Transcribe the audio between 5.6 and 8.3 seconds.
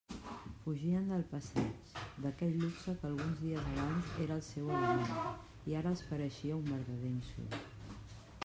i ara els pareixia un verdader insult.